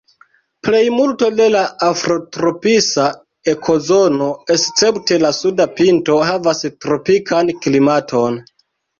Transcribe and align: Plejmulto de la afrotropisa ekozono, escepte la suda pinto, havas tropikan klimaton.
Plejmulto 0.67 1.27
de 1.39 1.45
la 1.55 1.59
afrotropisa 1.87 3.03
ekozono, 3.53 4.29
escepte 4.55 5.19
la 5.25 5.31
suda 5.41 5.67
pinto, 5.81 6.15
havas 6.29 6.63
tropikan 6.87 7.53
klimaton. 7.67 8.39